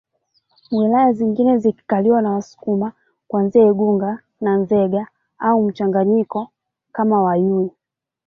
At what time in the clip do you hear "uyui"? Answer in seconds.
7.33-7.71